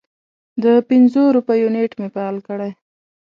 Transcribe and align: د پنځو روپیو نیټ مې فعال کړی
د 0.63 0.65
پنځو 0.89 1.23
روپیو 1.35 1.73
نیټ 1.75 1.91
مې 1.99 2.07
فعال 2.13 2.37
کړی 2.47 2.71